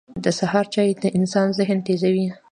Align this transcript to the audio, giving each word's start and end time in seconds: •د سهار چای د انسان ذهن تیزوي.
•د 0.23 0.25
سهار 0.39 0.65
چای 0.73 0.89
د 1.03 1.05
انسان 1.17 1.47
ذهن 1.59 1.77
تیزوي. 1.87 2.27